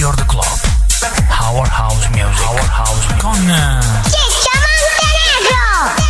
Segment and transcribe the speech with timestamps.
[0.00, 0.46] Weird Club.
[1.28, 2.48] Our House Music.
[2.48, 3.20] Our House Music.
[3.20, 3.34] Con...
[4.04, 4.48] Ciccio
[5.12, 6.00] Montenegro!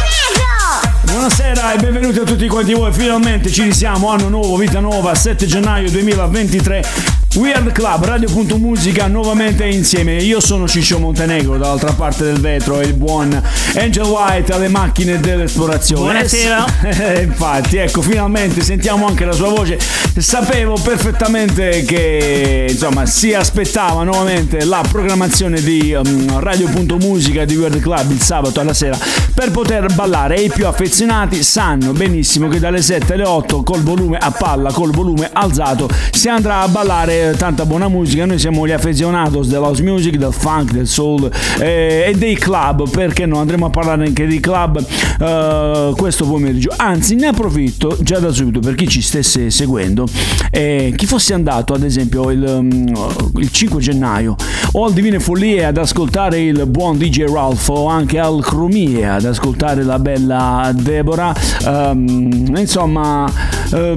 [1.02, 5.44] Buonasera e benvenuti a tutti quanti voi, finalmente ci risiamo, anno nuovo, vita nuova, 7
[5.44, 10.16] gennaio 2023 Weird Club, Radio.musica nuovamente insieme.
[10.16, 13.40] Io sono Ciccio Montenegro, dall'altra parte del vetro e il buon
[13.76, 16.02] Angel White alle macchine dell'esplorazione.
[16.02, 16.64] Buonasera.
[17.22, 19.78] Infatti, ecco, finalmente sentiamo anche la sua voce.
[20.18, 28.10] Sapevo perfettamente che insomma si aspettava nuovamente la programmazione di um, Radio.musica di Weird Club
[28.10, 28.98] il sabato alla sera
[29.32, 30.34] per poter ballare.
[30.36, 34.72] E i più affezionati sanno benissimo che dalle 7 alle 8 col volume a palla,
[34.72, 39.82] col volume alzato, si andrà a ballare tanta buona musica, noi siamo gli affezionados dell'house
[39.82, 43.38] music, del funk, del soul eh, e dei club, perché no?
[43.38, 44.84] Andremo a parlare anche di club
[45.20, 46.72] eh, questo pomeriggio.
[46.76, 50.06] Anzi, ne approfitto già da subito per chi ci stesse seguendo,
[50.50, 54.36] eh, chi fosse andato ad esempio il, um, il 5 gennaio
[54.72, 59.24] o al Divine Follie ad ascoltare il buon DJ Ralph o anche al Chromie ad
[59.24, 61.34] ascoltare la bella Deborah,
[61.64, 63.30] um, insomma...
[63.72, 63.96] Uh,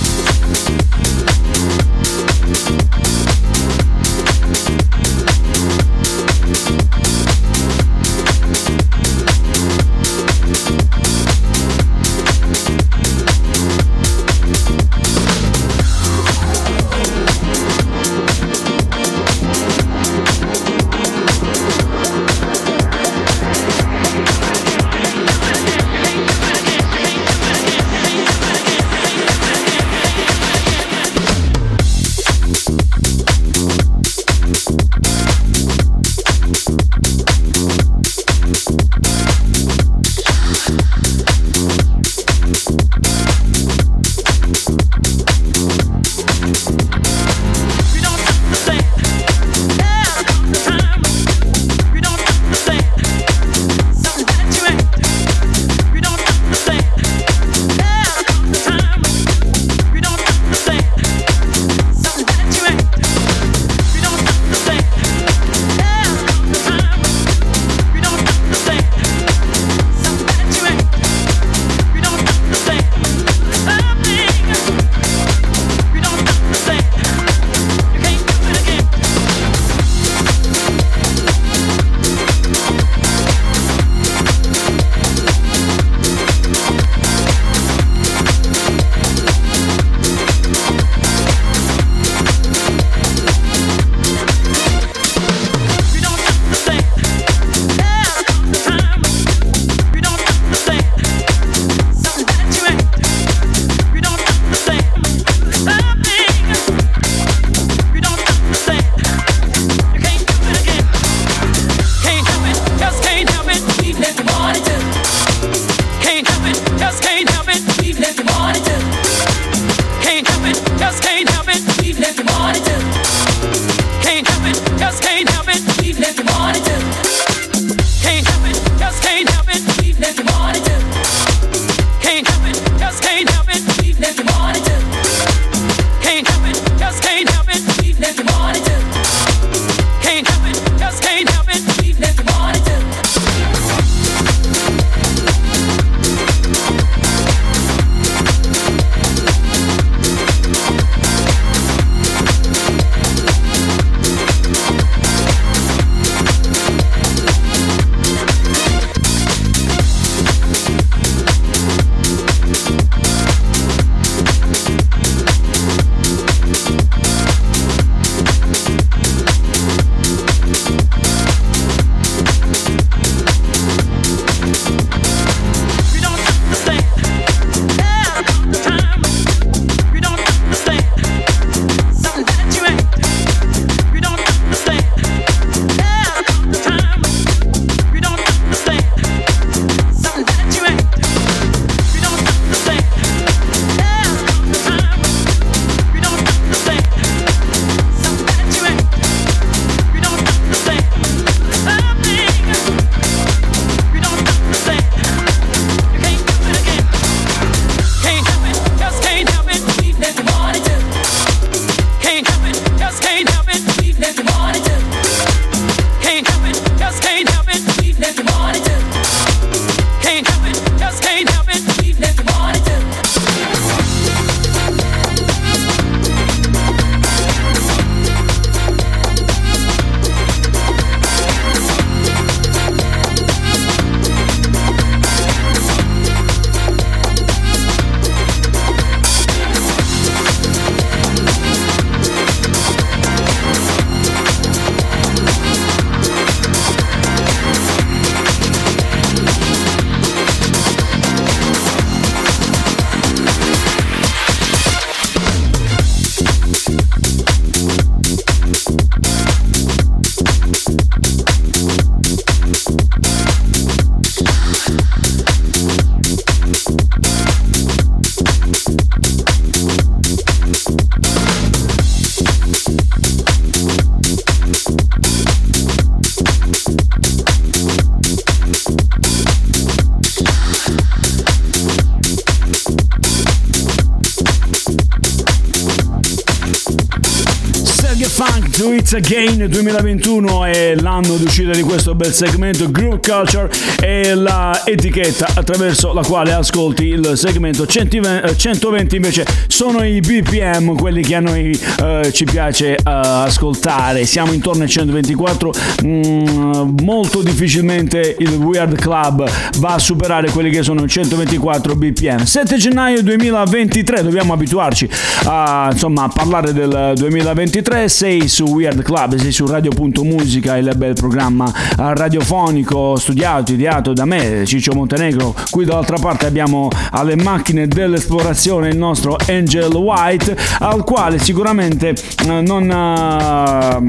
[288.94, 294.62] It's Again 2021 è l'anno di uscita di questo bel segmento Groove Culture è la
[294.64, 301.20] etichetta attraverso la quale ascolti il segmento 120 invece sono i BPM quelli che a
[301.20, 304.04] noi uh, ci piace uh, ascoltare.
[304.04, 305.52] Siamo intorno ai 124
[305.84, 312.22] mm, molto difficilmente il Weird Club va a superare quelli che sono i 124 BPM
[312.22, 314.88] 7 gennaio 2023 dobbiamo abituarci
[315.24, 320.92] a, insomma, a parlare del 2023 sei su Weird Club sei su Radio.musica il bel
[320.92, 328.68] programma radiofonico studiato ideato da me Ciccio Montenegro qui dall'altra parte abbiamo alle macchine dell'esplorazione
[328.68, 331.94] il nostro Angel White al quale sicuramente
[332.26, 333.80] eh, non, uh,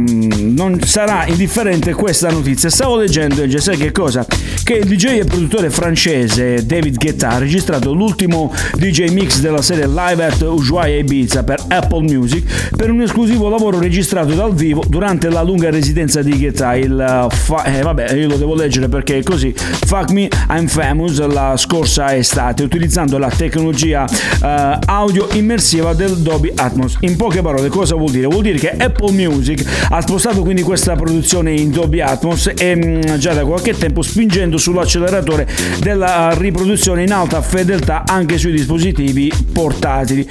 [0.53, 4.25] non sarà indifferente questa notizia stavo leggendo Angel sai che cosa?
[4.63, 9.87] che il DJ e produttore francese David Guetta ha registrato l'ultimo DJ mix della serie
[9.87, 15.29] Live at Ushuaia Ibiza per Apple Music per un esclusivo lavoro registrato dal vivo durante
[15.29, 19.17] la lunga residenza di Guetta il uh, fa- eh, vabbè io lo devo leggere perché
[19.19, 25.93] è così Fuck Me I'm Famous la scorsa estate utilizzando la tecnologia uh, audio immersiva
[25.93, 28.27] del Dolby Atmos in poche parole cosa vuol dire?
[28.27, 32.87] vuol dire che Apple Music ha spostato quindi questa produzione in Dolby Atmos e mh,
[32.87, 35.47] mm, già da qualche tempo spingendo sull'acceleratore
[35.79, 40.27] della riproduzione in alta fedeltà anche sui dispositivi portatili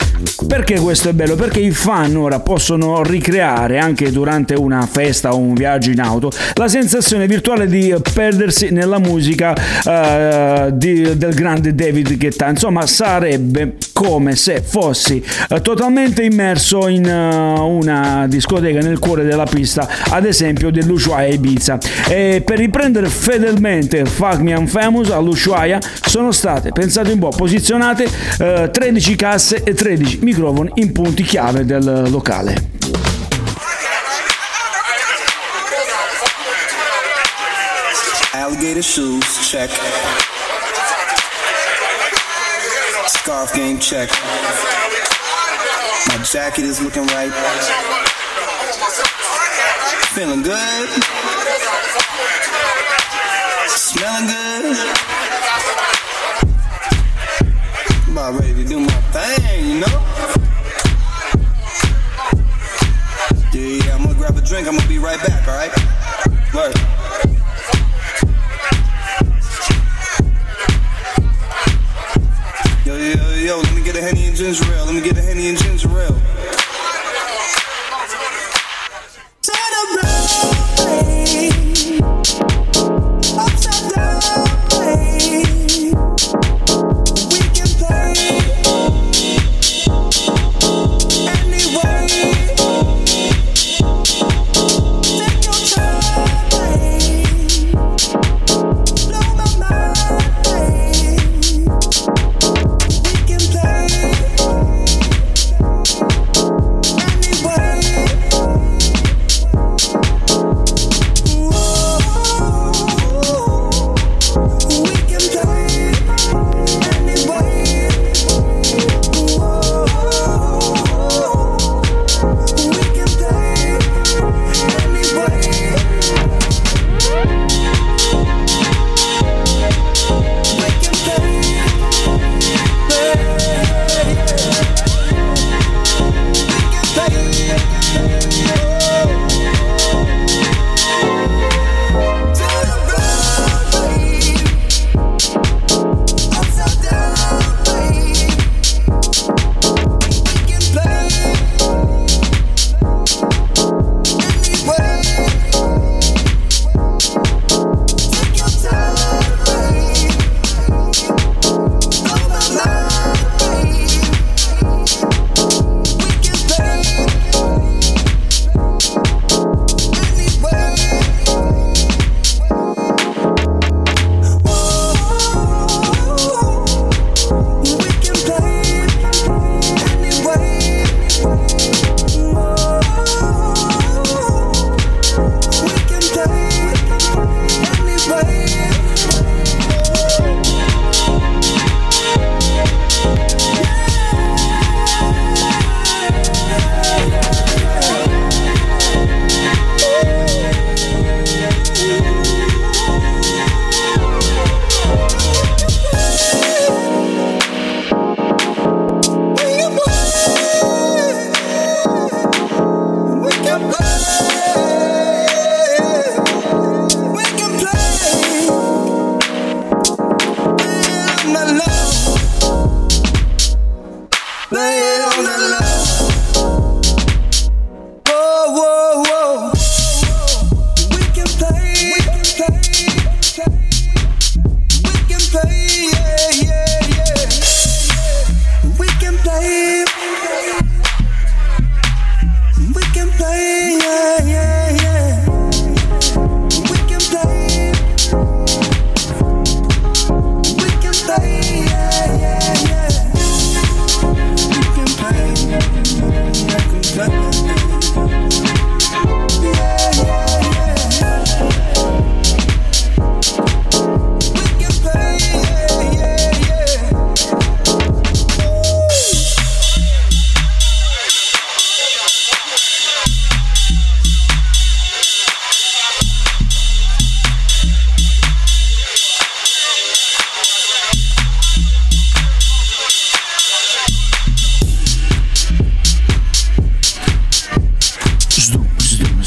[0.46, 1.36] perché questo è bello?
[1.36, 6.30] Perché i fan ora possono ricreare anche durante una festa o un viaggio in auto
[6.54, 12.48] la sensazione virtuale di perdersi nella musica uh, di, del grande David Guetta.
[12.48, 19.44] Insomma, sarebbe come se fossi uh, totalmente immerso in uh, una discoteca nel cuore della
[19.44, 21.78] pista, ad esempio dell'Ushuaia Ibiza.
[22.08, 28.08] E per riprendere fedelmente Fuck Me I'm Famous all'Ushuaia sono state, pensate un po', posizionate
[28.36, 33.03] 13 casse e 13 microfoni in punti chiave del locale.
[38.54, 39.68] Alligator shoes, check.
[43.08, 44.08] Scarf game, check.
[46.06, 47.32] My jacket is looking right.
[50.14, 50.88] Feeling good.
[53.70, 54.76] Smelling good.
[58.08, 60.00] About ready to do my thing, you know?
[63.52, 64.68] Yeah, yeah, I'm gonna grab a drink.
[64.68, 66.54] I'm gonna be right back, alright?
[66.54, 66.93] Word.
[74.44, 74.84] Get a Henny and ginger ale.
[74.84, 76.43] Let me get a Henny and ginger ale.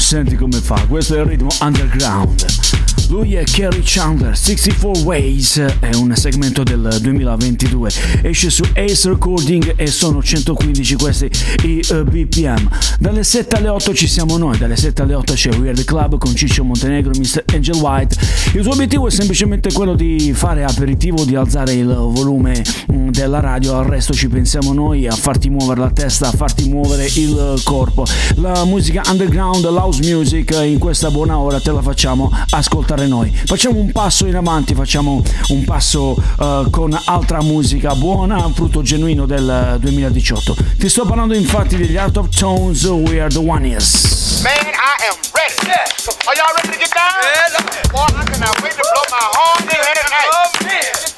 [0.08, 2.87] Senti come fa, questo è il ritmo underground.
[3.08, 7.90] Lui è Kerry Chandler, 64 Ways, è un segmento del 2022,
[8.22, 11.30] esce su Ace Recording e sono 115 questi
[11.64, 12.68] i uh, BPM.
[12.98, 16.34] Dalle 7 alle 8 ci siamo noi, dalle 7 alle 8 c'è Weird Club con
[16.34, 17.44] Ciccio Montenegro, Mr.
[17.54, 18.16] Angel White.
[18.52, 22.62] Il suo obiettivo è semplicemente quello di fare aperitivo, di alzare il volume
[22.92, 26.68] mm, della radio, al resto ci pensiamo noi, a farti muovere la testa, a farti
[26.68, 28.04] muovere il corpo.
[28.34, 33.32] La musica underground, l'house music in questa buona ora te la facciamo ascoltare fare noi.
[33.46, 39.24] Facciamo un passo in avanti, facciamo un passo uh, con altra musica buona, frutto genuino
[39.24, 40.56] del 2018.
[40.76, 44.40] Ti sto parlando infatti degli Art of Tones, We Are the One Years.
[44.42, 44.66] Man, I
[45.06, 45.54] am ready.
[45.66, 45.84] Yeah.
[46.26, 47.22] Are y'all ready to get down?
[47.22, 47.90] Yeah.
[47.92, 49.22] Boy, I cannot wait to blow my
[49.60, 50.30] in tonight.
[50.30, 50.48] Oh,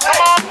[0.00, 0.49] come on,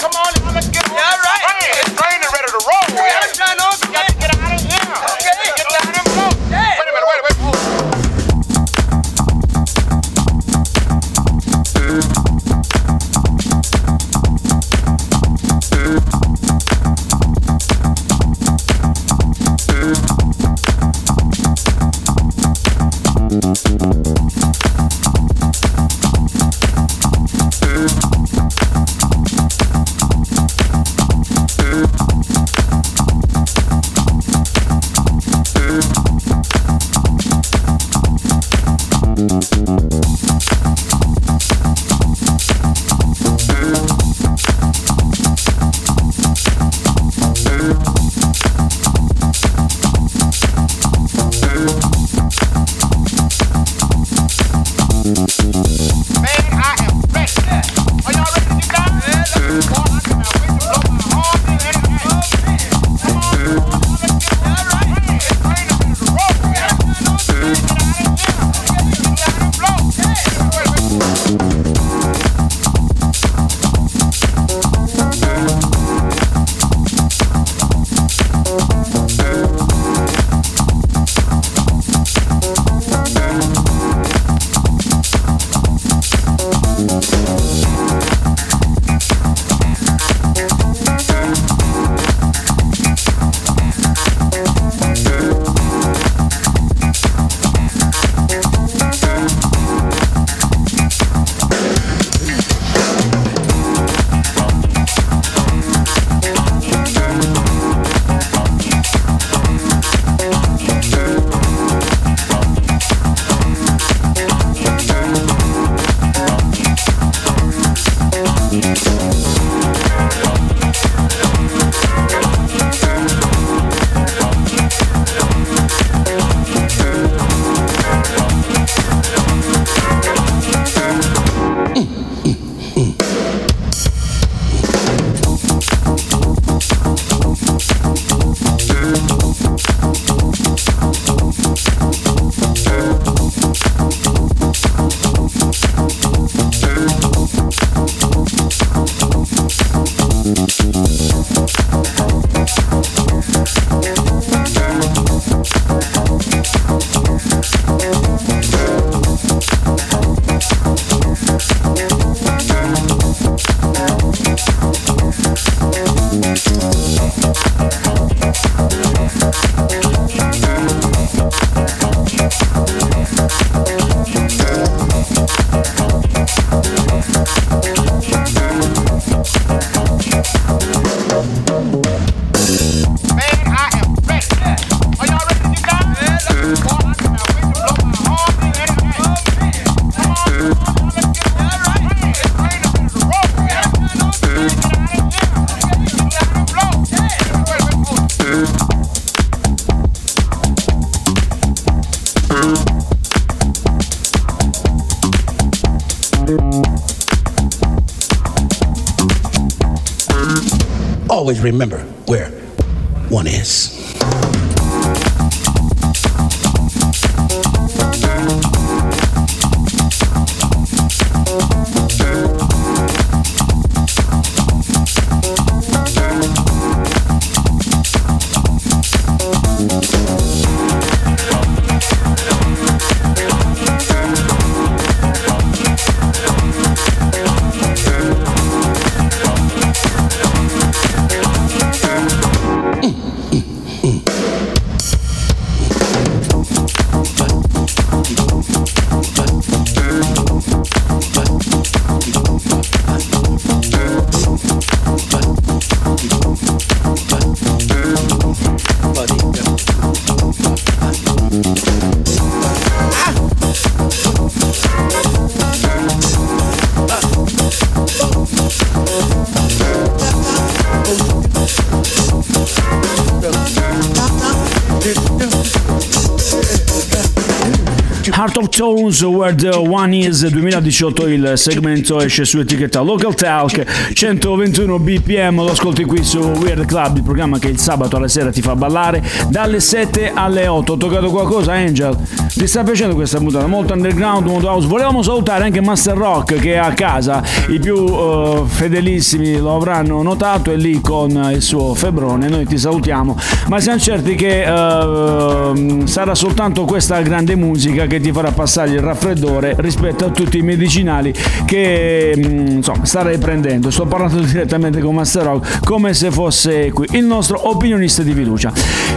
[278.99, 285.35] Tones Where the One Is 2018 il segmento esce su etichetta Local Talk 121 bpm
[285.35, 288.55] lo ascolti qui su Weird Club il programma che il sabato alla sera ti fa
[288.55, 291.95] ballare dalle 7 alle 8 ho toccato qualcosa Angel?
[292.33, 293.47] ti sta piacendo questa puntata?
[293.47, 297.75] molto underground molto house volevamo salutare anche Master Rock che è a casa i più
[297.75, 303.59] uh, fedelissimi lo avranno notato è lì con il suo febbrone noi ti salutiamo ma
[303.59, 309.55] siamo certi che uh, sarà soltanto questa grande musica che ti farà passare il raffreddore
[309.57, 311.13] rispetto a tutti i medicinali
[311.45, 313.69] che mm, insomma starei prendendo.
[313.71, 318.51] Sto parlando direttamente con Master Rock come se fosse qui il nostro opinionista di fiducia.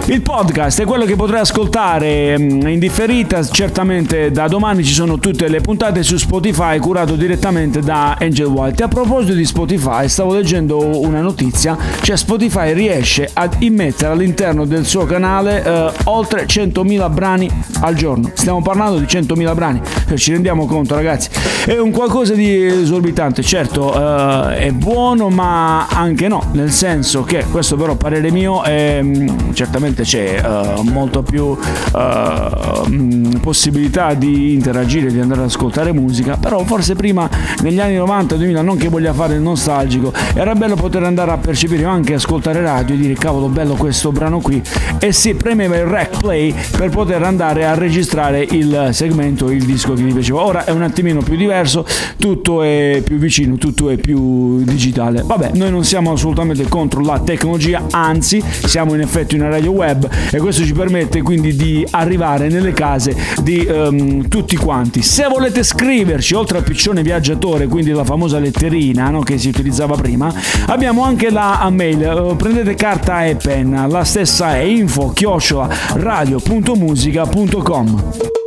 [0.07, 5.19] Il podcast è quello che potrai ascoltare mm, in differita, certamente da domani ci sono
[5.19, 8.83] tutte le puntate su Spotify curato direttamente da Angel White.
[8.83, 14.87] A proposito di Spotify, stavo leggendo una notizia, cioè Spotify riesce ad immettere all'interno del
[14.87, 17.51] suo canale eh, oltre 100.000 brani
[17.81, 18.31] al giorno.
[18.35, 19.81] Stiamo parlando di 100.000 brani,
[20.15, 21.29] ci rendiamo conto ragazzi,
[21.67, 27.45] è un qualcosa di esorbitante, certo uh, è buono ma anche no, nel senso che
[27.51, 35.11] questo però parere mio è, mm, certamente c'è uh, molto più uh, possibilità di interagire,
[35.11, 37.29] di andare ad ascoltare musica, però forse prima
[37.61, 41.85] negli anni 90-2000 non che voglia fare il nostalgico, era bello poter andare a percepire
[41.85, 44.63] anche ascoltare radio e dire cavolo bello questo brano qui.
[44.99, 49.95] E si premeva il rack play per poter andare a registrare il segmento, il disco
[49.95, 50.45] che mi piaceva.
[50.45, 51.87] Ora è un attimino più diverso,
[52.19, 55.23] tutto è più vicino, tutto è più digitale.
[55.25, 60.09] Vabbè, noi non siamo assolutamente contro la tecnologia, anzi siamo in effetti una radio web
[60.31, 65.03] e questo ci permette quindi di arrivare nelle case di um, tutti quanti.
[65.03, 69.97] Se volete scriverci, oltre al piccione viaggiatore, quindi la famosa letterina no, che si utilizzava
[69.97, 70.33] prima,
[70.67, 72.35] abbiamo anche la mail.
[72.37, 78.41] prendete carta e penna, la stessa è info chiocciola radio.musica.com.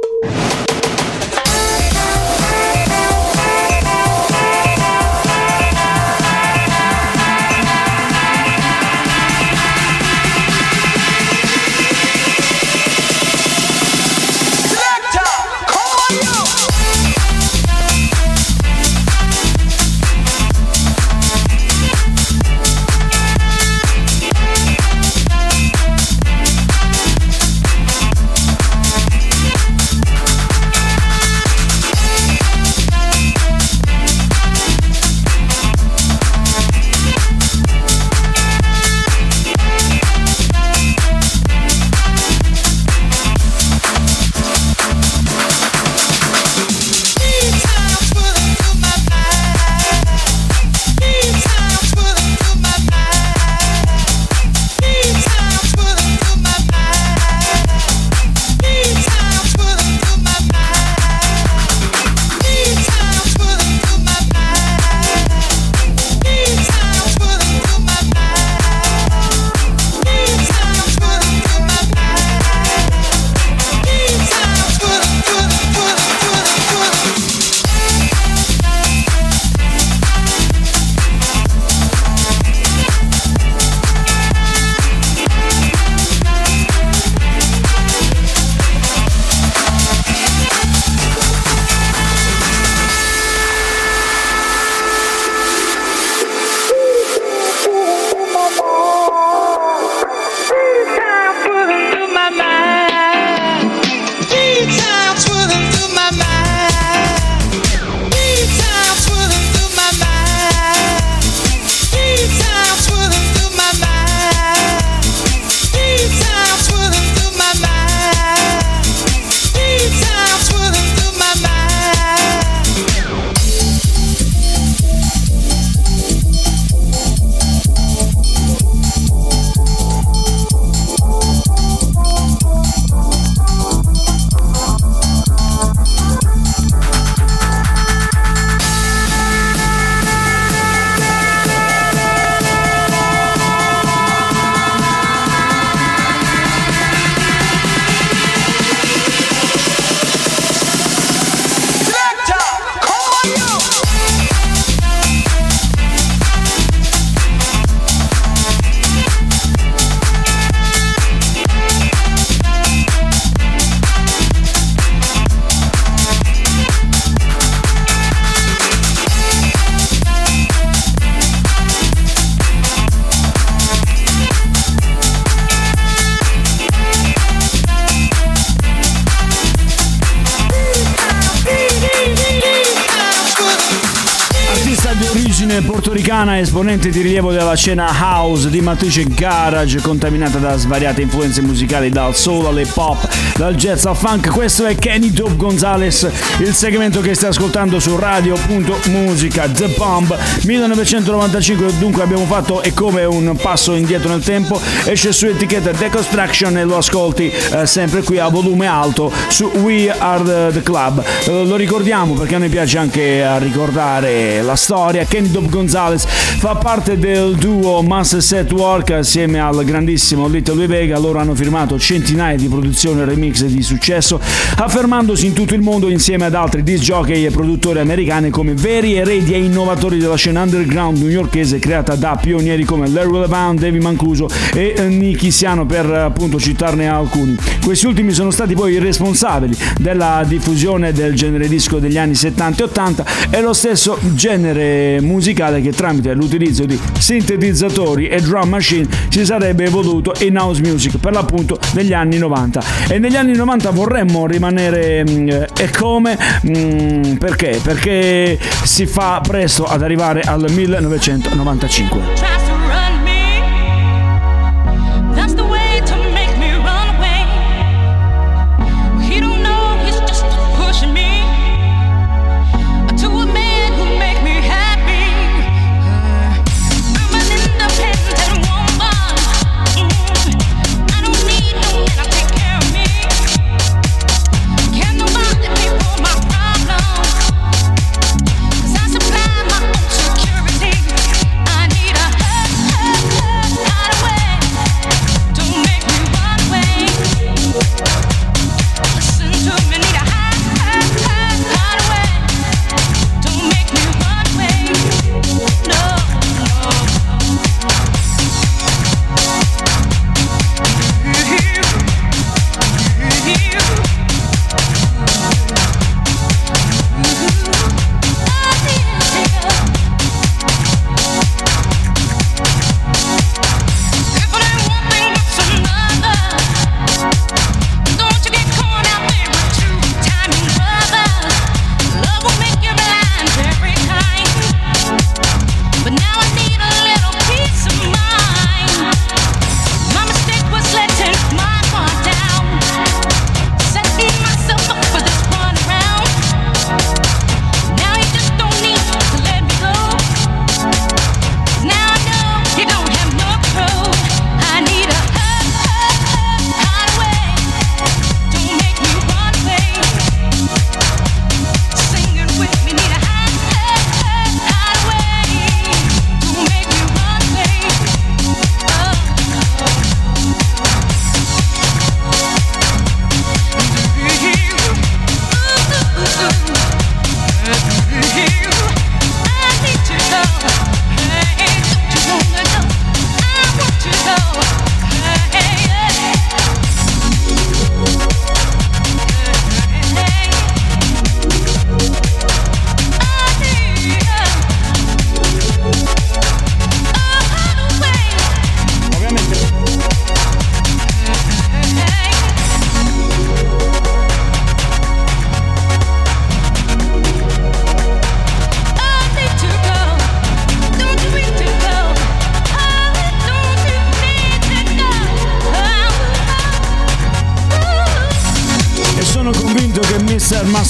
[186.26, 191.90] portoricana, esponente di rilievo della scena house di matrice garage, contaminata da svariate influenze musicali
[191.90, 193.08] dal soul all'hip hop,
[193.38, 196.10] dal jazz al funk, questo è Kenny Dope Gonzalez,
[196.40, 203.06] il segmento che stai ascoltando su Radio.musica The Bomb 1995, dunque abbiamo fatto e come
[203.06, 208.20] un passo indietro nel tempo, esce su etichetta Deconstruction e lo ascolti eh, sempre qui
[208.20, 211.02] a volume alto su We Are The, Club.
[211.26, 215.06] Eh, lo ricordiamo perché a noi piace anche a ricordare la storia.
[215.06, 220.68] Kenny Dope Gonzalez fa parte del duo Master Set Work assieme al grandissimo Little Louis
[220.68, 221.00] Vega.
[221.00, 224.20] Loro hanno firmato centinaia di produzioni e remix di successo,
[224.58, 228.96] affermandosi in tutto il mondo insieme ad altri disc jockey e produttori americani come veri
[228.96, 234.28] eredi e innovatori della scena underground newyorkese creata da pionieri come Larry Levan, David Mancuso
[234.54, 237.36] e Nicky Siano per appunto citarne alcuni.
[237.64, 242.62] Questi ultimi sono stati poi i responsabili della diffusione del genere disco degli anni 70
[242.62, 248.88] e 80 e lo stesso genere musicale che tramite l'utilizzo di sintetizzatori e drum machine
[249.10, 253.70] si sarebbe evoluto in house music per l'appunto negli anni 90 e negli anni 90
[253.72, 256.15] vorremmo rimanere mm, e come
[256.48, 257.60] mm, perché?
[257.64, 262.45] Perché si fa presto ad arrivare al 1995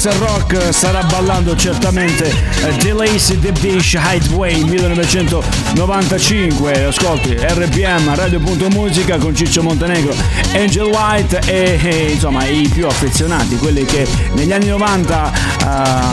[0.06, 9.18] Master Rock starà ballando certamente uh, The Lazy The Dish Hideaway 1995 ascolti RPM Radio.musica
[9.18, 10.14] con Ciccio Montenegro
[10.54, 15.32] Angel White e, e, insomma i più affezionati quelli che negli anni 90 uh,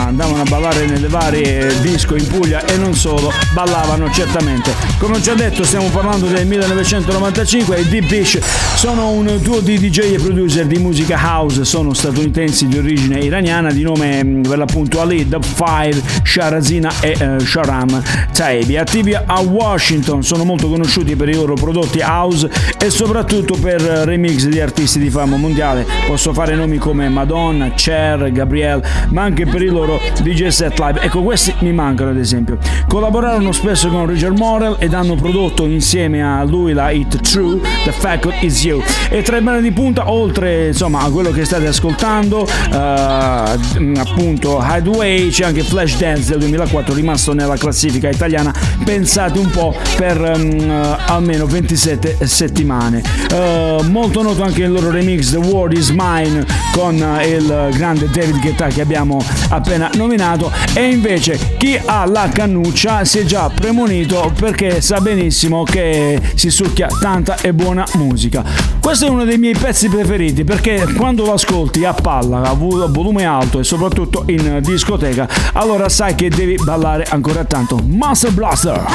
[0.07, 4.73] andavano a ballare nelle varie disco in Puglia e non solo ballavano certamente.
[4.97, 8.39] Come ho già detto stiamo parlando del 1995 i Deep Dish
[8.83, 13.71] sono un duo di DJ e producer di musica house sono statunitensi di origine iraniana
[13.71, 18.75] di nome mm, per l'appunto Ali, The Fire, Sharazina e uh, Sharam Taibi.
[18.75, 24.47] Attivi a Washington, sono molto conosciuti per i loro prodotti house e soprattutto per remix
[24.47, 25.85] di artisti di fama mondiale.
[26.05, 30.99] Posso fare nomi come Madonna, Cher, Gabrielle, ma anche per i loro DJ set live.
[30.99, 32.57] Ecco, questi mi mancano ad esempio.
[32.89, 37.91] Collaborarono spesso con Richard Morel ed hanno prodotto insieme a lui la hit True, The
[37.93, 38.72] Fact Is You.
[39.09, 43.93] E tra i brani di punta, oltre insomma a quello che state ascoltando, uh, uh,
[43.97, 48.53] appunto Hideaway c'è anche Flashdance del 2004 rimasto nella classifica italiana.
[48.83, 53.01] Pensate un po' per um, almeno 27 settimane.
[53.31, 58.39] Uh, molto noto anche il loro remix The World Is Mine con il grande David
[58.39, 60.51] Guetta che abbiamo appena nominato.
[60.73, 66.49] E invece chi ha la cannuccia si è già premonito perché sa benissimo che si
[66.49, 68.43] succhia tanta e buona musica
[68.79, 73.25] questo è uno dei miei pezzi preferiti perché quando lo ascolti a palla a volume
[73.25, 77.79] alto e soprattutto in discoteca allora sai che devi ballare ancora tanto.
[77.85, 78.85] Master Blaster.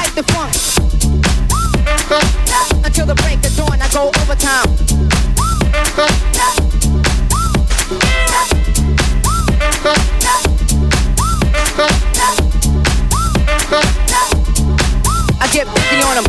[15.40, 16.24] I get busy on them.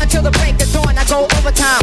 [0.00, 0.55] Until the break
[1.08, 1.82] go overtime.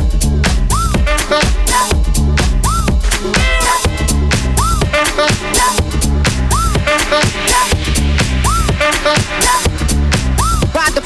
[10.73, 11.01] Ride the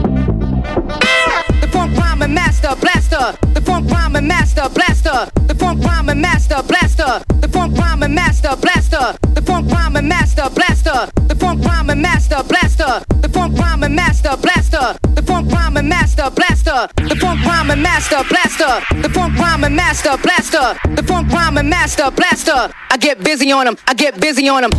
[1.86, 3.38] funk rhyming master blaster.
[3.54, 5.30] The funk rhyming master blaster.
[5.48, 7.24] The funk rhyming master blaster.
[7.42, 9.18] The funk rhyming master blaster.
[9.36, 11.12] The funk rhyming master blaster.
[11.28, 13.06] The funk rhyming master blaster.
[13.22, 14.98] The funk rhyming master blaster.
[15.14, 16.88] The funk rhyming master blaster.
[16.96, 18.82] The funk rhyming master blaster.
[19.02, 20.80] The funk rhyming master blaster.
[20.96, 22.74] The funk rhyming master blaster.
[22.90, 23.78] I get busy on them.
[23.88, 24.72] I get busy on them.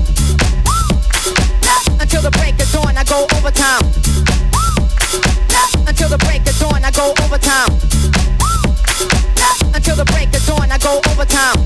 [2.01, 4.16] Until the break of dawn, I go overtime
[5.97, 6.85] until the break of dawn.
[6.85, 7.73] I go overtime.
[9.75, 11.57] Until the break of dawn, I go overtime.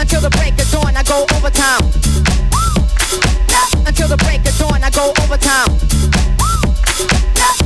[0.00, 1.84] Until the break of dawn, I go overtime.
[3.86, 5.78] Until the break of dawn, I go overtime.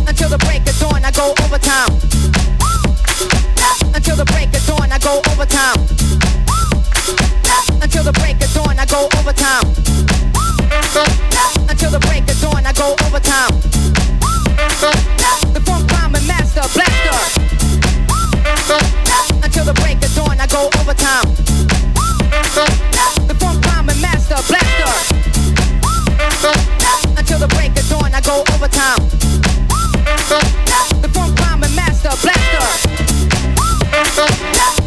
[0.07, 1.96] Until the break of dawn, I go overtime.
[3.96, 5.81] Until the break of dawn, I go overtime.
[7.81, 9.64] Until the break of dawn, I go overtime.
[11.70, 13.78] Until the break of dawn, I go overtime.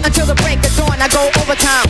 [0.04, 1.86] Until the break of dawn, I go overtime.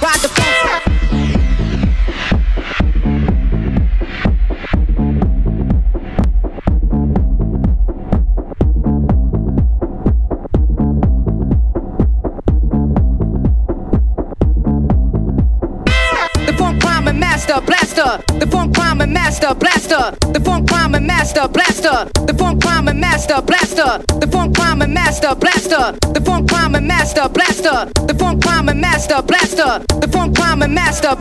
[0.00, 0.46] Ride the funk.
[16.46, 18.22] The funk rhyming master blaster.
[18.38, 20.16] The funk rhyming master blaster
[21.18, 21.98] master, blaster.
[22.28, 24.04] The funk rhyme and master, blaster.
[24.20, 25.84] The funk rhyme and master, blaster.
[26.14, 27.78] The funk rhyme and master, blaster.
[28.08, 29.70] The funk rhyme and master, blaster.
[30.02, 31.14] The funk rhyme and master.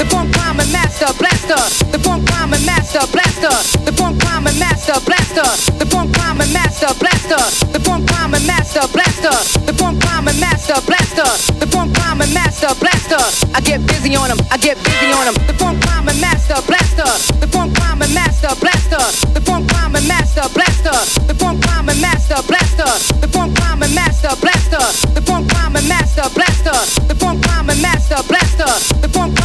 [0.00, 1.60] The funk rhyming master blaster.
[1.92, 3.54] The funk rhyming master blaster.
[3.88, 5.48] The funk rhyming master blaster.
[5.80, 7.40] The funk rhyming master blaster.
[7.72, 9.32] The funk rhyming master blaster.
[9.64, 11.24] The funk rhyming master blaster.
[11.56, 13.22] The funk rhyming master blaster.
[13.56, 14.40] I get busy on them.
[14.50, 15.36] I get busy on them.
[15.48, 17.08] The funk rhyming master blaster.
[17.40, 19.00] The funk rhyming master blaster.
[19.32, 20.96] The funk rhyming master blaster.
[21.28, 22.92] The funk rhyming master blaster.
[23.24, 24.84] The funk rhyming master blaster.
[25.16, 26.76] The funk rhyming master blaster.
[27.08, 28.68] The funk rhyming master blaster.
[29.00, 29.39] The funk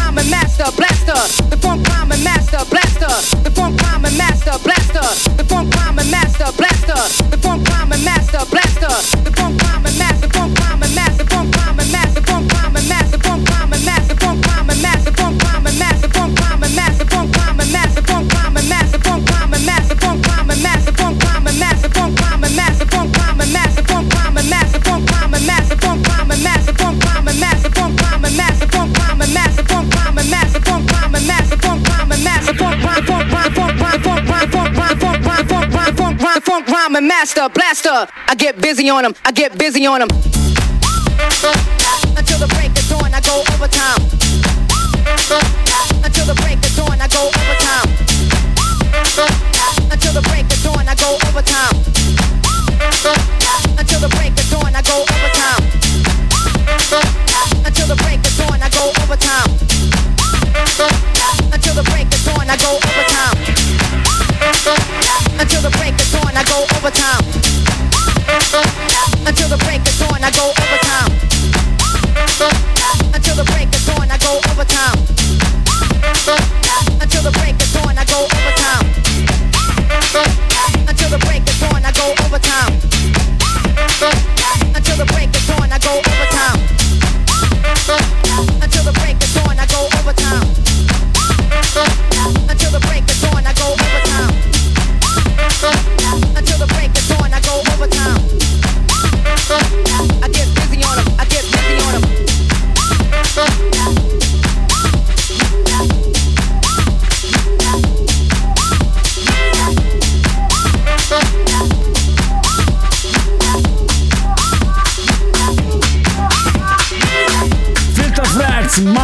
[0.58, 1.46] master blaster.
[1.50, 2.64] The funk rhyming master
[37.06, 38.08] master blaster.
[38.28, 39.16] I get busy on them.
[39.24, 40.10] I get busy on them.
[42.18, 44.02] Until the break of dawn, I go overtime.
[46.04, 47.90] Until the break of dawn, I go overtime.
[49.92, 51.76] Until the break of dawn, I go overtime.
[53.78, 55.62] Until the break of dawn, I go overtime.
[57.66, 59.52] Until the break of dawn, I go overtime.
[61.54, 63.65] Until the break of dawn, I go overtime.
[65.40, 67.24] Until the break is on, I go overtime.
[69.26, 71.12] Until the break of dawn, I go overtime.
[73.14, 75.00] Until the break of dawn, I go overtime.
[77.02, 78.86] Until the break of dawn, I go overtime.
[80.88, 82.74] Until the break of dawn, I go overtime.
[84.76, 86.66] Until the break of dawn, I go overtime.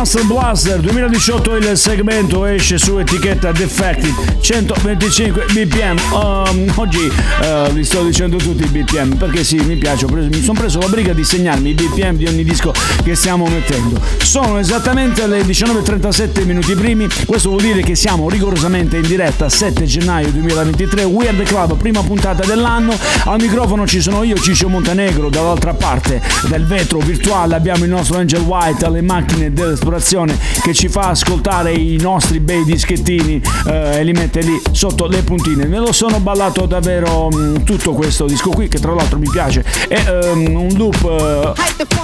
[0.02, 7.84] Master Blaster 2018 il segmento esce su etichetta Defected 125 bpm um, oggi uh, vi
[7.84, 11.14] sto dicendo tutti i bpm perché sì mi piace preso, mi sono preso la briga
[11.14, 12.74] di segnarmi i bpm di ogni disco
[13.04, 14.02] che stiamo mettendo.
[14.24, 19.86] Sono esattamente le 19.37 minuti primi questo vuol dire che siamo rigorosamente in diretta 7
[19.86, 22.98] gennaio 2023 Weird Club prima puntata dell'anno.
[23.26, 28.18] Al microfono ci sono io Ciccio Montenegro dall'altra parte del vetro virtuale abbiamo il nostro
[28.18, 29.54] Angel White alle macchine
[29.92, 35.08] dell'esplorazione che ci fa ascoltare i nostri bei dischettini eh, e li mette lì sotto
[35.08, 35.66] le puntine.
[35.66, 39.30] Me lo sono ballato davvero mh, mm, tutto questo disco qui che tra l'altro mi
[39.30, 39.64] piace.
[39.88, 41.54] È um, un loop uh,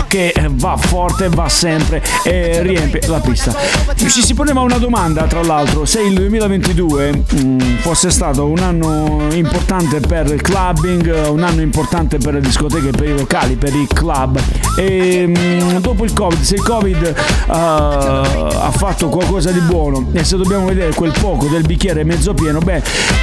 [0.08, 3.56] che va forte, va sempre e riempie la pista.
[3.96, 8.60] Ci si poneva una domanda tra l'altro se il 2022 mh, mm, fosse stato un
[8.60, 13.74] anno importante per il clubbing, un anno importante per le discoteche, per i locali, per
[13.74, 14.40] i club
[14.78, 17.16] e mh, mm, dopo il covid, se il covid
[17.48, 20.08] uh, ha fatto qualcosa di buono.
[20.14, 22.82] E se dobbiamo vedere quel poco del bicchiere mezzo pieno, beh,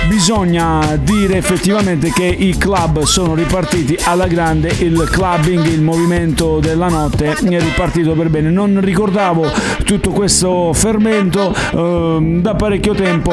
[0.09, 6.89] bisogna dire effettivamente che i club sono ripartiti alla grande, il clubbing, il movimento della
[6.89, 8.51] notte è ripartito per bene.
[8.51, 9.47] Non ricordavo
[9.85, 13.33] tutto questo fermento uh, da parecchio tempo,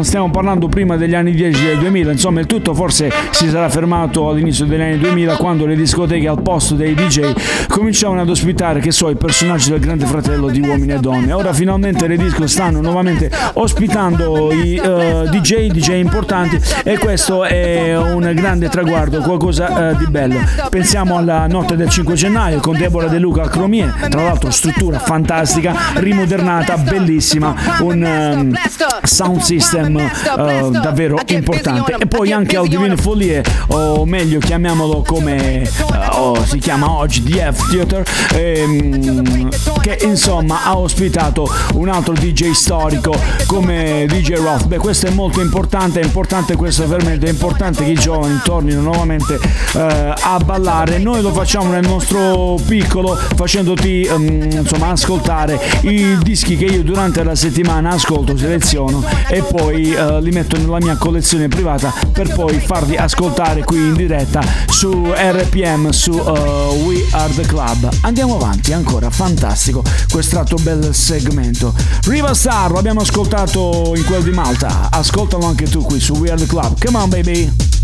[0.00, 4.28] stiamo parlando prima degli anni 10 del 2000, insomma il tutto forse si sarà fermato
[4.28, 7.32] all'inizio degli anni 2000 quando le discoteche al posto dei DJ
[7.68, 11.32] cominciavano ad ospitare, che so, i personaggi del Grande Fratello di uomini e donne.
[11.32, 17.44] Ora finalmente le disco stanno nuovamente ospitando i uh, DJ, DJ importanti e questo.
[17.44, 20.38] è un grande traguardo, qualcosa uh, di bello.
[20.68, 24.98] Pensiamo alla notte del 5 gennaio con Deborah De Luca al Cromie, tra l'altro struttura
[24.98, 28.54] fantastica, rimodernata, bellissima, un um,
[29.02, 31.96] sound system uh, davvero importante.
[31.98, 35.68] E poi anche al Divine Folie, o meglio chiamiamolo come
[36.12, 38.02] oh, si chiama oggi DF Theater,
[38.34, 39.48] ehm,
[39.80, 43.14] che insomma ha ospitato un altro DJ storico
[43.46, 44.66] come DJ Roth.
[44.66, 48.80] Beh, questo è molto importante, è importante questo fermento, è importante che i giovani tornino
[48.80, 49.38] nuovamente
[49.74, 50.98] eh, a ballare.
[50.98, 57.22] Noi lo facciamo nel nostro piccolo, facendoti um, insomma ascoltare i dischi che io durante
[57.22, 62.58] la settimana ascolto, seleziono e poi uh, li metto nella mia collezione privata per poi
[62.58, 67.88] farli ascoltare qui in diretta su RPM, su uh, We Are The Club.
[68.02, 69.82] Andiamo avanti, ancora fantastico
[70.32, 71.74] quest'altro bel segmento.
[72.04, 76.30] Riva Star lo abbiamo ascoltato in quel di Malta, ascoltalo anche tu qui su We
[76.30, 76.82] Are The Club.
[76.82, 77.81] Come on baby!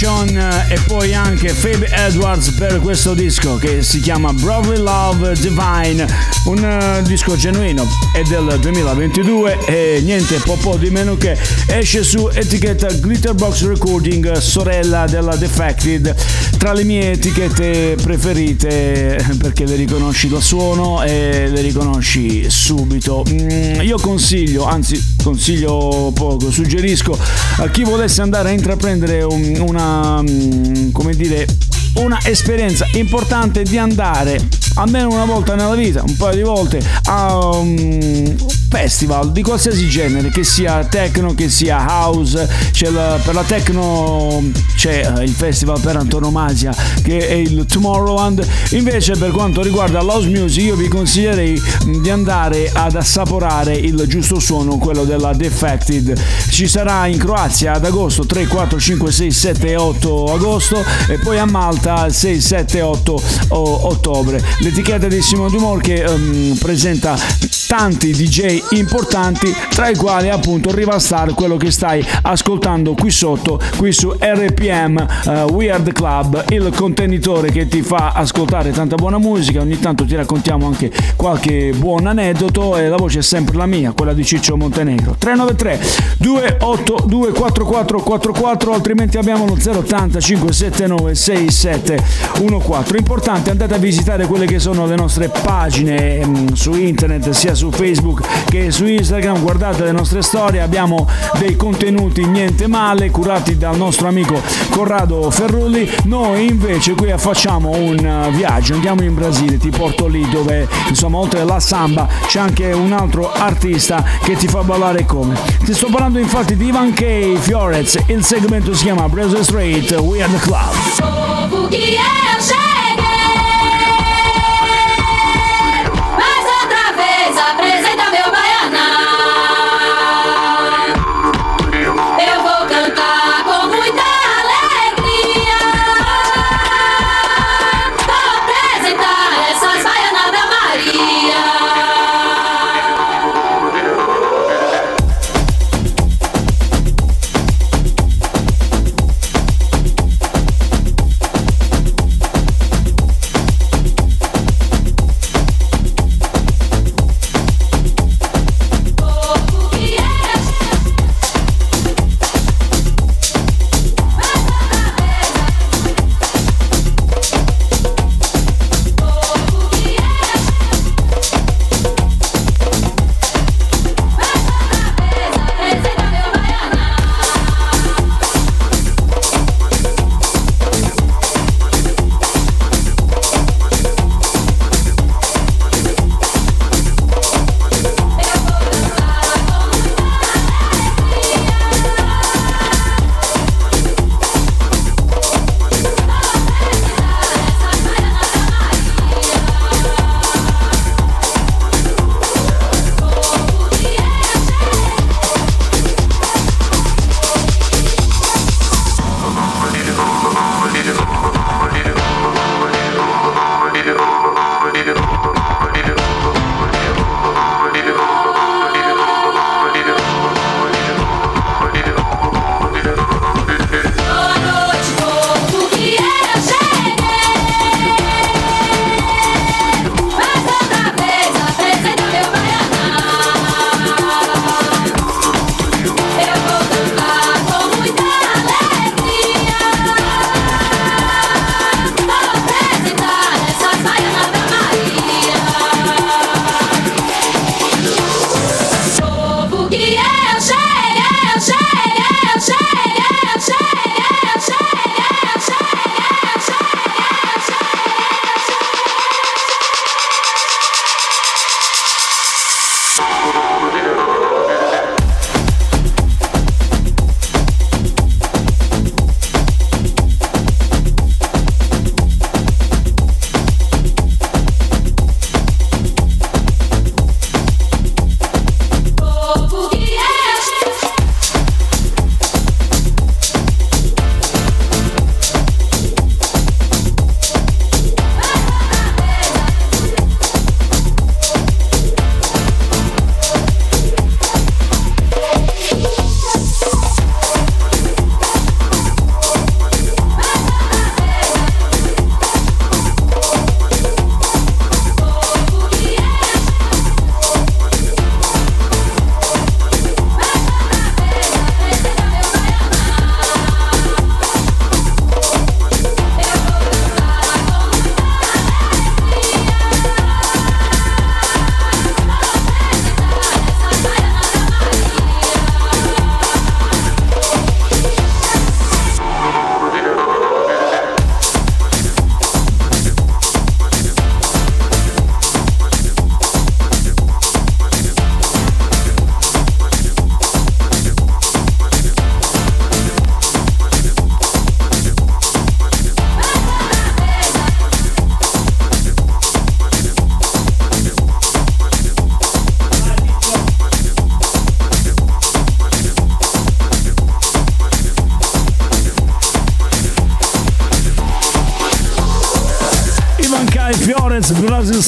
[0.00, 6.06] Connection e poi anche Fabe Edwards per questo disco che si chiama Brotherly Love Divine,
[6.46, 11.36] un uh, disco genuino, è del 2022 e niente po' po' di meno che
[11.66, 16.14] esce su etichetta Glitterbox Recording, sorella della Defected,
[16.60, 23.24] tra le mie etichette preferite perché le riconosci da suono e le riconosci subito.
[23.26, 27.16] Mm, io consiglio, anzi consiglio poco, suggerisco
[27.56, 31.46] a chi volesse andare a intraprendere un, una, mm, come dire,
[31.94, 37.38] una esperienza importante di andare almeno una volta nella vita, un paio di volte a
[37.56, 38.36] un
[38.70, 42.48] festival di qualsiasi genere, che sia techno, che sia house,
[42.90, 44.42] la, per la techno
[44.76, 50.28] c'è eh, il festival per antonomasia che è il Tomorrowland, invece per quanto riguarda l'house
[50.28, 51.60] music io vi consiglierei
[52.00, 56.18] di andare ad assaporare il giusto suono, quello della Defected.
[56.48, 61.18] Ci sarà in Croazia ad agosto 3, 4, 5, 6, 7 e 8 agosto e
[61.18, 67.18] poi a Malta 6, 7, 8 ottobre l'etichetta di Simone Dumont che um, presenta
[67.66, 73.60] tanti DJ importanti tra i quali appunto Riva Star quello che stai ascoltando qui sotto
[73.76, 79.60] qui su RPM uh, Weird Club il contenitore che ti fa ascoltare tanta buona musica.
[79.60, 83.92] Ogni tanto ti raccontiamo anche qualche buon aneddoto e la voce è sempre la mia
[83.92, 85.16] quella di Ciccio Montenegro.
[85.18, 85.80] 393
[86.18, 94.86] 282 4444 altrimenti abbiamo lo 080 579 6714 importante andate a visitare quelle che sono
[94.86, 98.20] le nostre pagine mh, mm, su internet, sia su Facebook
[98.50, 99.40] che su Instagram.
[99.40, 101.06] Guardate le nostre storie, abbiamo
[101.38, 105.88] dei contenuti niente male curati dal nostro amico Corrado Ferrulli.
[106.04, 111.18] Noi invece qui facciamo un uh, viaggio, andiamo in Brasile, ti porto lì dove insomma
[111.18, 115.38] oltre alla samba c'è anche un altro artista che ti fa ballare come.
[115.64, 117.38] Ti sto parlando infatti di Ivan K.
[117.38, 120.74] Fiorez, il segmento si chiama Brazil Street We Are The Club.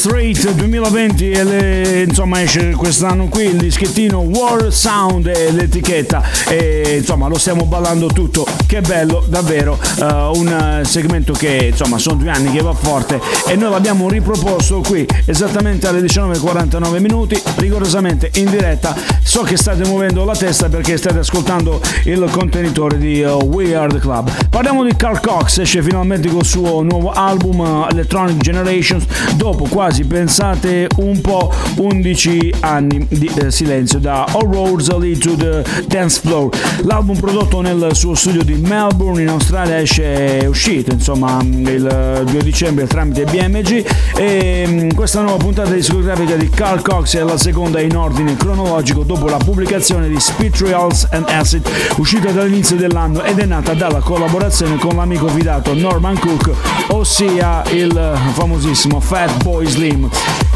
[0.03, 6.97] Street 2020 e le, insomma esce quest'anno qui il dischettino World Sound e l'etichetta e
[6.99, 10.05] insomma lo stiamo ballando tutto che bello davvero uh,
[10.39, 15.07] un segmento che insomma sono due anni che va forte e noi l'abbiamo riproposto qui
[15.27, 21.19] esattamente alle 19.49 minuti rigorosamente in diretta so che state muovendo la testa perché state
[21.19, 26.31] ascoltando il contenitore di uh, We Are The Club parliamo di Carl Cox esce finalmente
[26.31, 29.05] col suo nuovo album uh, Electronic Generations
[29.37, 35.37] dopo quasi pensate un po' 11 anni di eh, silenzio da All Roads Lead to
[35.37, 36.49] the Dance Floor.
[36.85, 42.43] L'album prodotto nel suo studio di Melbourne in Australia esce, è uscito insomma il 2
[42.43, 43.85] dicembre tramite BMG
[44.17, 49.03] e mm, questa nuova puntata discografica di Carl Cox è la seconda in ordine cronologico
[49.03, 54.01] dopo la pubblicazione di Speed Trials and Acid uscita dall'inizio dell'anno ed è nata dalla
[54.01, 56.51] collaborazione con l'amico fidato Norman Cook
[56.89, 60.09] ossia il famosissimo Fat Boy Slim.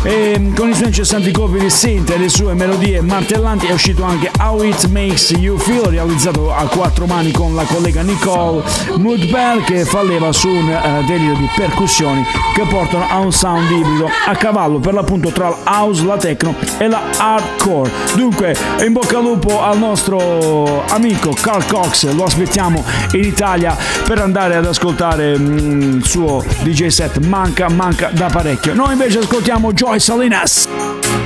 [0.03, 4.05] E con i suoi incessanti colpi di synth e le sue melodie martellanti è uscito
[4.05, 8.63] anche How It Makes You Feel, realizzato a quattro mani con la collega Nicole
[8.97, 12.25] Moodbell che fa leva su un uh, delirio di percussioni
[12.55, 16.55] che portano a un sound ibrido a cavallo per l'appunto tra la house, la techno
[16.79, 17.91] e la hardcore.
[18.15, 24.19] Dunque, in bocca al lupo al nostro amico Carl Cox, lo aspettiamo in Italia per
[24.19, 27.19] andare ad ascoltare mm, il suo DJ set.
[27.19, 28.75] Manca, manca da parecchio.
[28.75, 31.26] Noi invece ascoltiamo Joy Salinas.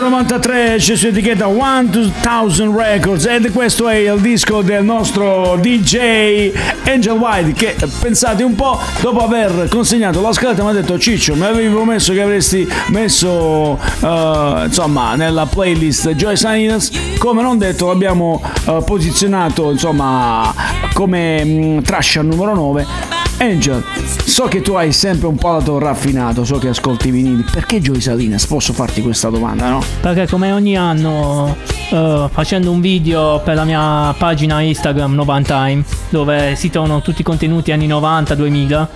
[0.00, 6.52] 1993 c'è su etichetta 1000 Records ed questo è il disco del nostro DJ
[6.86, 11.34] Angel White che pensate un po' dopo aver consegnato la scaletta mi ha detto Ciccio
[11.34, 17.88] mi avevi promesso che avresti messo uh, insomma nella playlist Joy Salinas come non detto
[17.88, 20.54] l'abbiamo uh, posizionato insomma
[20.94, 23.82] come um, trash al numero 9 Angel,
[24.26, 27.42] so che tu hai sempre un palato raffinato, so che ascolti i vinili.
[27.50, 28.46] Perché Joy Salinas?
[28.46, 29.82] Posso farti questa domanda, no?
[30.02, 31.56] Perché come ogni anno,
[31.90, 37.24] uh, facendo un video per la mia pagina Instagram Novantime, dove si trovano tutti i
[37.24, 38.86] contenuti anni 90-2000,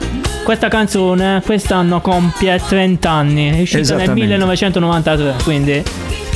[0.44, 5.82] questa canzone quest'anno compie 30 anni, è uscita nel 1993, quindi...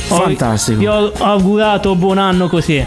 [0.07, 0.79] Fantastico.
[0.79, 2.83] Vi ho augurato buon anno così.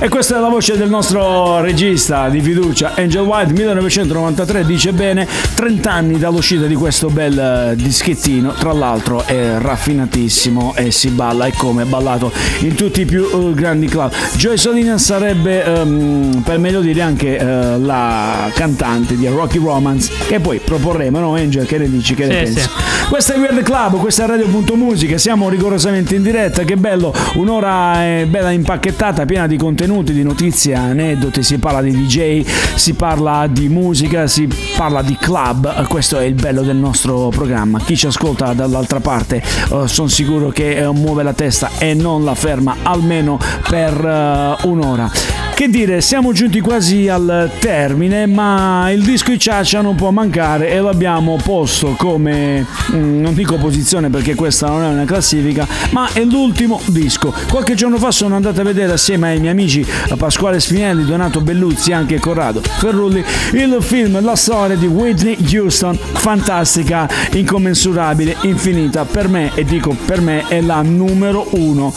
[0.00, 5.26] E questa è la voce del nostro regista di fiducia, Angel White, 1993, dice bene,
[5.54, 11.46] 30 anni dall'uscita di questo bel eh, dischettino, tra l'altro è raffinatissimo e si balla,
[11.46, 14.12] è come ballato in tutti i più uh, grandi club.
[14.34, 20.40] Joy Solina sarebbe, um, per meglio dire, anche uh, la cantante di Rocky Romance, che
[20.40, 22.60] poi proporremo, no Angel, che ne dici, che sì, ne pensi?
[22.60, 22.68] Sì.
[23.08, 28.50] Questo è Weird Club, questa è Radio.musica, siamo rigorosamente in diretta, che bello, un'ora bella
[28.50, 32.42] impacchettata, piena di contenuti contenuti, di notizie, aneddoti, si parla di DJ,
[32.74, 37.78] si parla di musica, si parla di club, questo è il bello del nostro programma.
[37.80, 42.24] Chi ci ascolta dall'altra parte uh, sono sicuro che uh, muove la testa e non
[42.24, 45.43] la ferma almeno per uh, un'ora.
[45.54, 50.80] Che dire, siamo giunti quasi al termine, ma il disco Icciaccia non può mancare e
[50.80, 56.24] l'abbiamo posto come, mm, non dico posizione perché questa non è una classifica, ma è
[56.24, 57.32] l'ultimo disco.
[57.48, 59.86] Qualche giorno fa sono andato a vedere assieme ai miei amici
[60.18, 65.96] Pasquale Spinelli, Donato Belluzzi e anche Corrado Ferrulli il film La storia di Whitney Houston,
[65.96, 69.04] fantastica, incommensurabile, infinita.
[69.04, 71.92] Per me, e dico per me, è la numero uno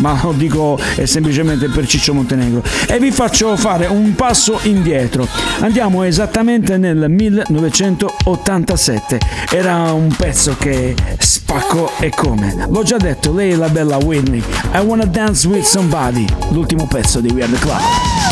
[0.00, 2.62] ma lo dico semplicemente per Ciccio Montenegro.
[2.86, 5.26] E vi faccio fare un passo indietro.
[5.58, 9.18] Andiamo esattamente nel 1987.
[9.50, 12.68] Era un pezzo che spacco e come.
[12.68, 14.40] L'ho già detto, lei è la bella Whitney.
[14.72, 18.31] I Wanna Dance With Somebody, l'ultimo pezzo di We Are The Club.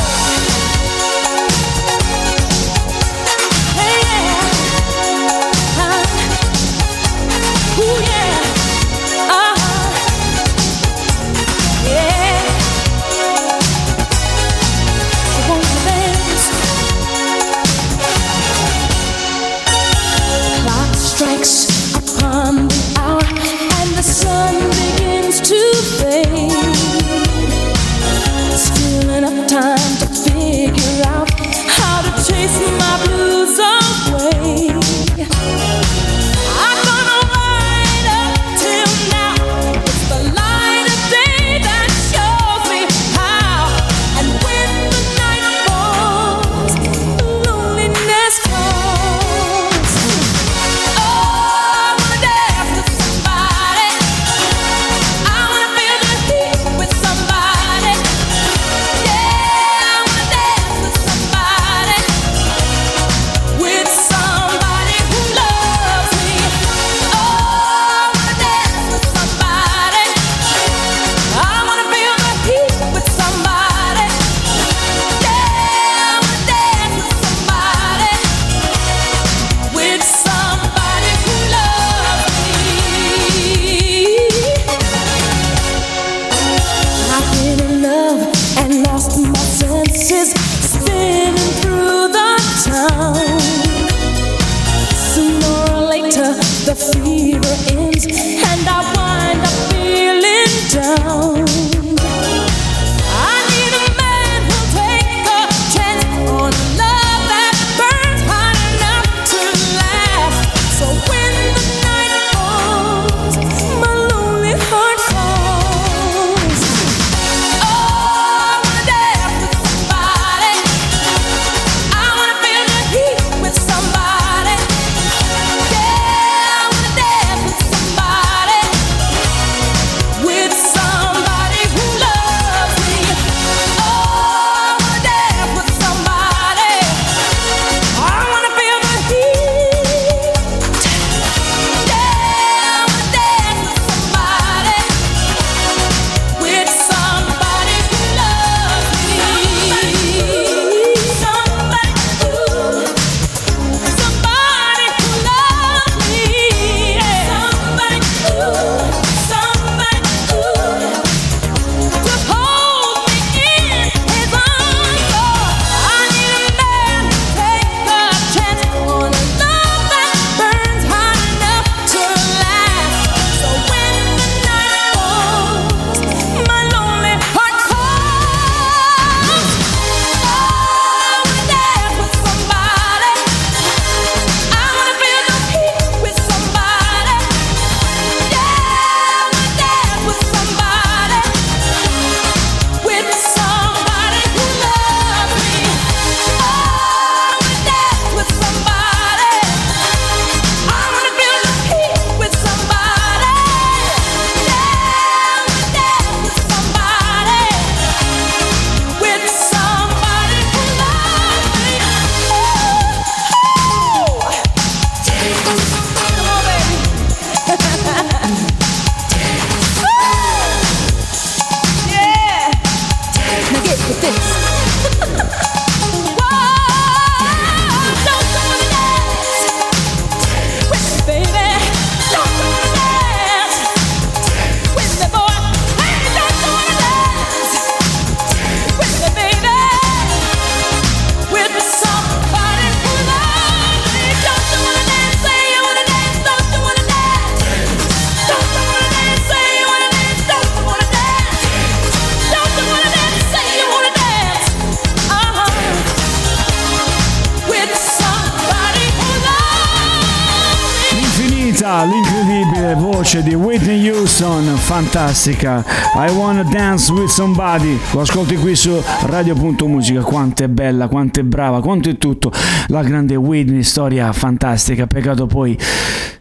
[265.11, 265.65] Fantastica.
[265.97, 267.79] I wanna dance with somebody.
[267.93, 270.03] Lo ascolti qui su Radio.musica.
[270.03, 272.31] Quanto è bella, quanto è brava, quanto è tutto.
[272.69, 274.87] La grande Whitney, storia fantastica.
[274.87, 275.59] Peccato poi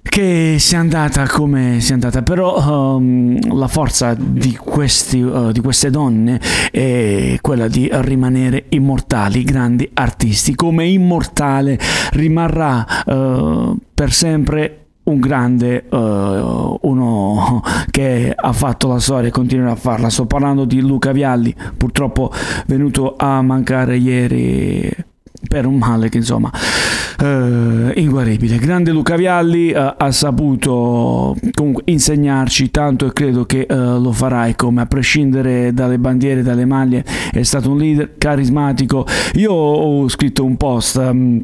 [0.02, 5.92] che sia andata come sia andata, però um, la forza di, questi, uh, di, queste
[5.92, 6.40] donne
[6.72, 10.56] è quella di rimanere immortali, grandi artisti.
[10.56, 11.78] Come immortale
[12.12, 19.72] rimarrà uh, per sempre un grande, uh, uno che ha fatto la storia e continuerà
[19.72, 20.10] a farla.
[20.10, 22.32] Sto parlando di Luca Vialli, purtroppo
[22.68, 25.08] venuto a mancare ieri
[25.48, 26.52] per un male che insomma
[27.20, 28.58] eh, inguaribile.
[28.58, 34.56] Grande Luca Vialli eh, ha saputo comunque insegnarci tanto e credo che eh, lo farai
[34.56, 39.06] come a prescindere dalle bandiere, dalle maglie, è stato un leader carismatico.
[39.36, 40.96] Io ho scritto un post.
[40.96, 41.44] Um,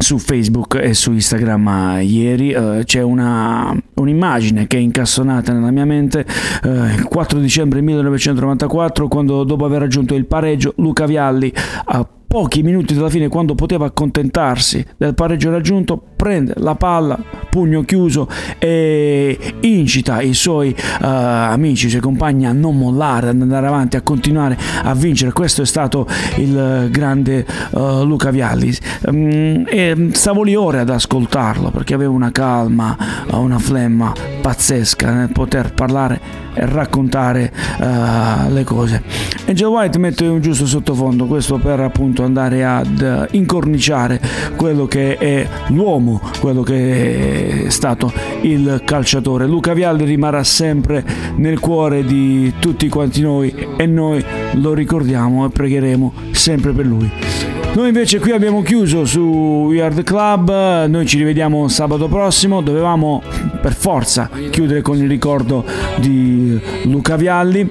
[0.00, 5.84] su Facebook e su Instagram ieri uh, c'è una, un'immagine che è incastonata nella mia
[5.84, 6.24] mente
[6.62, 11.52] il 4 dicembre 1994 quando dopo aver raggiunto il pareggio Luca Vialli
[11.84, 17.18] ha pochi minuti dalla fine, quando poteva accontentarsi del pareggio raggiunto, prende la palla,
[17.50, 18.28] pugno chiuso
[18.60, 23.96] e incita i suoi uh, amici, i suoi compagni a non mollare, ad andare avanti,
[23.96, 25.32] a continuare a vincere.
[25.32, 26.06] Questo è stato
[26.36, 28.72] il grande uh, Luca Vialli.
[29.06, 32.96] Um, e stavo lì ore ad ascoltarlo perché aveva una calma,
[33.32, 39.02] una flemma pazzesca nel poter parlare e raccontare uh, le cose.
[39.46, 44.20] Angel White mette un giusto sottofondo, questo per appunto andare ad incorniciare
[44.56, 48.12] quello che è l'uomo, quello che è stato
[48.42, 49.46] il calciatore.
[49.46, 51.04] Luca Vialli rimarrà sempre
[51.36, 57.59] nel cuore di tutti quanti noi e noi lo ricordiamo e pregheremo sempre per lui.
[57.72, 59.20] Noi invece qui abbiamo chiuso su
[59.68, 63.22] We Are The Club, noi ci rivediamo sabato prossimo, dovevamo
[63.62, 65.64] per forza chiudere con il ricordo
[65.96, 67.68] di Luca Vialli.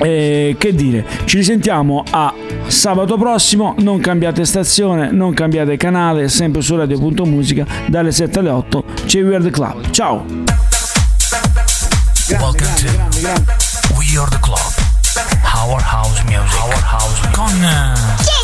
[0.00, 2.34] E che dire, ci risentiamo a
[2.66, 8.84] sabato prossimo, non cambiate stazione, non cambiate canale, sempre su radio.musica dalle 7 alle 8
[9.06, 9.90] c'è We Are The Club.
[9.90, 10.24] Ciao!
[12.28, 12.86] Welcome to
[13.96, 14.72] We Are The Club.
[15.54, 16.60] Our House Music.
[16.60, 18.41] Our House con...